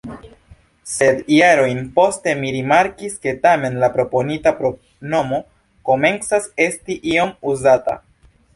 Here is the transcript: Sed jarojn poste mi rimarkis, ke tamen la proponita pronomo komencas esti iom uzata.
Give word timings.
Sed 0.91 1.19
jarojn 1.33 1.81
poste 1.99 2.33
mi 2.39 2.53
rimarkis, 2.55 3.19
ke 3.27 3.33
tamen 3.45 3.77
la 3.83 3.91
proponita 3.99 4.55
pronomo 4.63 5.43
komencas 5.91 6.49
esti 6.69 6.97
iom 7.15 7.35
uzata. 7.55 7.99